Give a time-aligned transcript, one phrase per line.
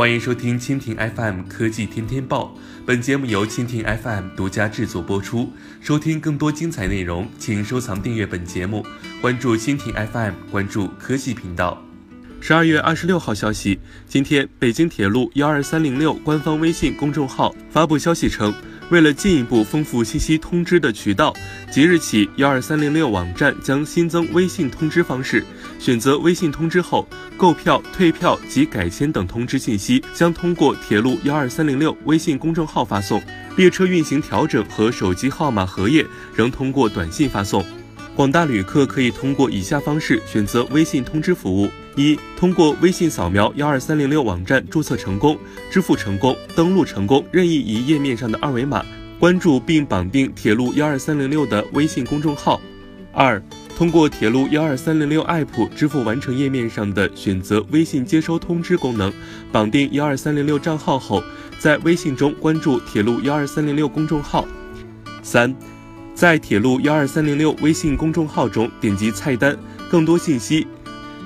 [0.00, 5.52] 欢迎收听蜻蜓 FM 科技天天报，本节目由蜻蜓 FM 独家制作播出。
[5.82, 8.82] 收听更多精彩内容，请收藏订阅本节目，
[9.20, 11.84] 关注蜻蜓 FM，关注科技频道。
[12.40, 13.78] 十二月二十六号消息，
[14.08, 18.54] 今天北京铁路幺二三零六官方微信公众号发布消息称。
[18.90, 21.32] 为了进一步丰富信息通知的渠道，
[21.70, 25.44] 即日起，幺二三零六网站将新增微信通知方式。
[25.78, 33.20] 选择微信通知后，购票、退票及改签等通知信息将通过铁路幺二三零六微信公众号发送；
[33.56, 37.64] 列车运行调整和手机号码核验仍通过短信发送。
[38.16, 45.36] 广大旅客可以通过以下方式选择微信通知服务：一、通过微信扫描幺二三零六网站注册成功、
[45.70, 48.82] 支付成功、登录成功任意一页面上的二维码，
[49.18, 52.58] 关注并绑定铁路幺二三零六的微信公众号；
[53.12, 53.42] 二、
[53.76, 59.12] 通过铁路幺二三零六 app 支付完成页面上的选择微信接收通知功能，
[59.52, 61.22] 绑定幺二三零六账号后，
[61.58, 64.44] 在微信中关注铁路幺二三零六公众号；
[65.22, 65.54] 三。
[66.12, 69.56] 在铁路幺二三零六微信公众号中点击菜单
[69.90, 70.66] 更多信息，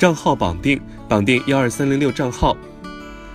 [0.00, 2.56] 账号绑定，绑定幺二三零六账号。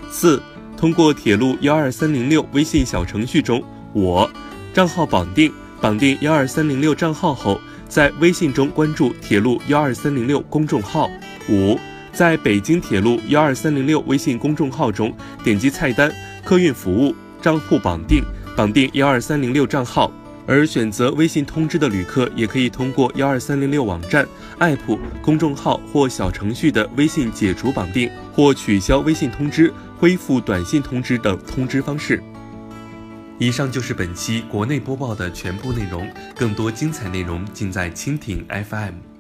[0.10, 0.42] 四，
[0.76, 3.64] 通过铁路幺二三零六微信小程序中
[3.94, 4.28] 我
[4.74, 11.08] 账号绑定，绑定幺二三零六账号后，在微信中关注铁路幺二三零六公众号。
[11.50, 11.78] 五，
[12.12, 15.14] 在北京铁路幺二三零六微信公众号中
[15.44, 16.12] 点击菜单
[16.44, 17.14] 客运服务，
[17.44, 18.24] 账户绑定，
[18.58, 20.12] 绑定幺二三零六账号。
[20.48, 24.28] 而选择微信通知的旅客，也可以通过幺二三零六网站、
[24.60, 32.22] app、公众号或小程序的微信解除绑定，或取消微信通知、恢复短信通知等通知方式。
[33.38, 39.15] 以上就是本期国内播报的全部内容，更多精彩内容尽在蜻蜓 FM。